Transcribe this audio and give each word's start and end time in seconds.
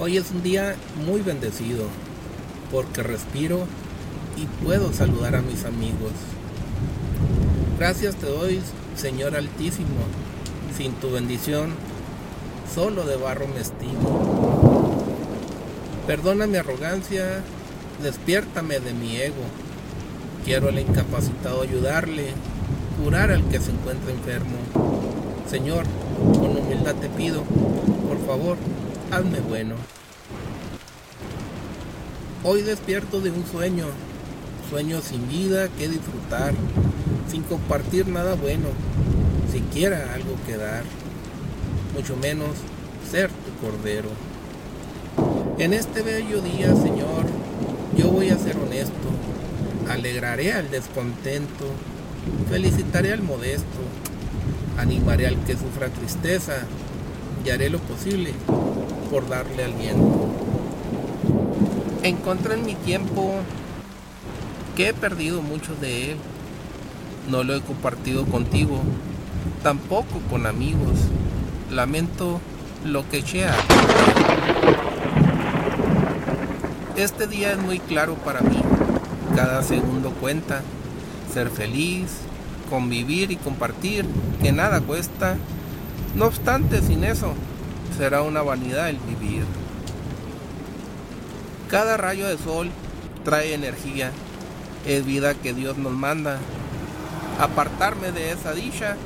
Hoy 0.00 0.16
es 0.16 0.30
un 0.30 0.42
día 0.42 0.74
muy 1.06 1.20
bendecido 1.20 1.84
porque 2.72 3.02
respiro 3.02 3.66
y 4.36 4.46
puedo 4.64 4.92
saludar 4.92 5.36
a 5.36 5.42
mis 5.42 5.64
amigos. 5.64 6.12
Gracias 7.78 8.16
te 8.16 8.26
doy, 8.26 8.60
Señor 8.96 9.36
Altísimo. 9.36 10.00
Sin 10.76 10.94
tu 10.94 11.10
bendición, 11.10 11.74
solo 12.74 13.04
de 13.04 13.16
barro 13.16 13.46
me 13.48 13.60
estimo. 13.60 15.04
Perdona 16.06 16.46
mi 16.46 16.56
arrogancia, 16.56 17.42
despiértame 18.02 18.80
de 18.80 18.94
mi 18.94 19.16
ego. 19.16 19.44
Quiero 20.44 20.70
al 20.70 20.78
incapacitado 20.78 21.62
ayudarle, 21.62 22.30
curar 23.02 23.30
al 23.30 23.44
que 23.44 23.60
se 23.60 23.70
encuentra 23.70 24.10
enfermo. 24.10 24.56
Señor, 25.48 25.84
con 26.32 26.56
humildad 26.56 26.94
te 26.94 27.10
pido, 27.10 27.44
por 27.44 28.18
favor, 28.26 28.56
hazme 29.12 29.40
bueno. 29.40 29.74
Hoy 32.44 32.62
despierto 32.62 33.20
de 33.20 33.30
un 33.30 33.46
sueño, 33.46 33.84
sueño 34.70 35.02
sin 35.02 35.28
vida 35.28 35.68
que 35.68 35.86
disfrutar, 35.88 36.54
sin 37.30 37.42
compartir 37.42 38.08
nada 38.08 38.34
bueno, 38.34 38.68
siquiera 39.52 40.14
algo 40.14 40.34
que 40.46 40.56
dar, 40.56 40.82
mucho 41.94 42.16
menos 42.16 42.48
ser 43.10 43.28
tu 43.28 43.66
cordero. 43.66 44.08
En 45.58 45.74
este 45.74 46.00
bello 46.00 46.40
día, 46.40 46.74
Señor, 46.74 47.26
yo 47.96 48.08
voy 48.08 48.30
a 48.30 48.38
ser 48.38 48.56
honesto, 48.56 48.94
alegraré 49.90 50.54
al 50.54 50.70
descontento, 50.70 51.66
felicitaré 52.48 53.12
al 53.12 53.22
modesto, 53.22 53.66
animaré 54.78 55.26
al 55.26 55.36
que 55.44 55.52
sufra 55.52 55.88
tristeza 55.88 56.66
y 57.44 57.50
haré 57.50 57.70
lo 57.70 57.78
posible 57.78 58.32
por 59.10 59.28
darle 59.28 59.64
aliento. 59.64 60.28
Encontré 62.02 62.54
en 62.54 62.66
mi 62.66 62.74
tiempo 62.74 63.34
que 64.76 64.88
he 64.88 64.94
perdido 64.94 65.42
mucho 65.42 65.74
de 65.76 66.12
él. 66.12 66.16
No 67.30 67.44
lo 67.44 67.54
he 67.54 67.60
compartido 67.60 68.24
contigo, 68.26 68.80
tampoco 69.62 70.20
con 70.30 70.46
amigos. 70.46 70.98
Lamento 71.70 72.40
lo 72.84 73.08
que 73.08 73.18
eché 73.18 73.46
a 73.46 73.54
Este 76.96 77.26
día 77.26 77.52
es 77.52 77.58
muy 77.58 77.78
claro 77.78 78.14
para 78.16 78.40
mí. 78.40 78.60
Cada 79.36 79.62
segundo 79.62 80.10
cuenta. 80.10 80.62
Ser 81.32 81.48
feliz, 81.48 82.10
convivir 82.68 83.30
y 83.30 83.36
compartir, 83.36 84.04
que 84.42 84.52
nada 84.52 84.80
cuesta. 84.80 85.36
No 86.14 86.26
obstante, 86.26 86.82
sin 86.82 87.04
eso, 87.04 87.32
será 87.96 88.22
una 88.22 88.42
vanidad 88.42 88.90
el 88.90 88.98
vivir. 88.98 89.44
Cada 91.70 91.96
rayo 91.96 92.28
de 92.28 92.36
sol 92.36 92.70
trae 93.24 93.54
energía, 93.54 94.10
es 94.86 95.06
vida 95.06 95.34
que 95.34 95.54
Dios 95.54 95.78
nos 95.78 95.92
manda. 95.92 96.38
Apartarme 97.40 98.12
de 98.12 98.30
esa 98.32 98.52
dicha, 98.52 98.96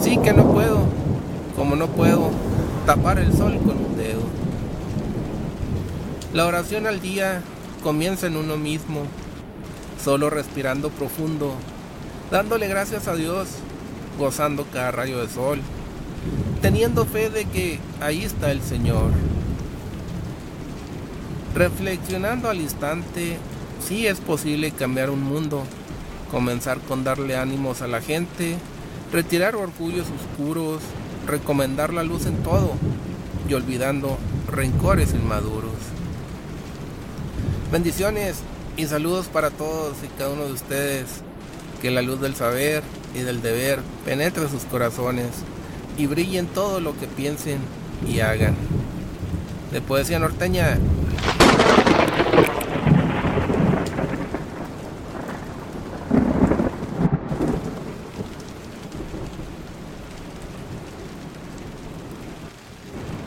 sí 0.00 0.18
que 0.18 0.32
no 0.32 0.50
puedo, 0.52 0.80
como 1.54 1.76
no 1.76 1.86
puedo 1.86 2.30
tapar 2.86 3.20
el 3.20 3.32
sol 3.36 3.56
con 3.58 3.78
un 3.78 3.96
dedo. 3.96 4.22
La 6.32 6.46
oración 6.46 6.88
al 6.88 7.00
día 7.00 7.40
comienza 7.84 8.26
en 8.26 8.36
uno 8.36 8.56
mismo, 8.56 9.02
solo 10.02 10.28
respirando 10.28 10.90
profundo, 10.90 11.54
dándole 12.32 12.66
gracias 12.66 13.06
a 13.06 13.14
Dios, 13.14 13.48
gozando 14.18 14.66
cada 14.72 14.90
rayo 14.90 15.20
de 15.20 15.28
sol, 15.28 15.60
teniendo 16.60 17.04
fe 17.04 17.30
de 17.30 17.44
que 17.44 17.78
ahí 18.00 18.24
está 18.24 18.50
el 18.50 18.62
Señor. 18.62 19.10
Reflexionando 21.54 22.48
al 22.48 22.60
instante, 22.60 23.38
sí 23.86 24.06
es 24.06 24.20
posible 24.20 24.70
cambiar 24.70 25.10
un 25.10 25.22
mundo, 25.22 25.64
comenzar 26.30 26.78
con 26.80 27.04
darle 27.04 27.36
ánimos 27.36 27.82
a 27.82 27.88
la 27.88 28.00
gente, 28.00 28.56
retirar 29.12 29.56
orgullos 29.56 30.06
oscuros, 30.10 30.82
recomendar 31.26 31.92
la 31.92 32.02
luz 32.02 32.26
en 32.26 32.36
todo 32.42 32.72
y 33.48 33.54
olvidando 33.54 34.18
rencores 34.50 35.12
inmaduros. 35.14 35.72
Bendiciones 37.72 38.36
y 38.76 38.86
saludos 38.86 39.26
para 39.26 39.50
todos 39.50 39.96
y 40.04 40.08
cada 40.18 40.30
uno 40.30 40.44
de 40.44 40.52
ustedes. 40.52 41.06
Que 41.82 41.90
la 41.92 42.02
luz 42.02 42.20
del 42.20 42.34
saber 42.34 42.82
y 43.14 43.20
del 43.20 43.40
deber 43.40 43.80
penetre 44.04 44.48
sus 44.48 44.64
corazones 44.64 45.28
y 45.98 46.06
brillen 46.06 46.46
todo 46.46 46.80
lo 46.80 46.98
que 46.98 47.06
piensen 47.06 47.58
y 48.08 48.20
hagan. 48.20 48.54
De 49.72 49.82
poesía 49.82 50.18
norteña. 50.18 50.78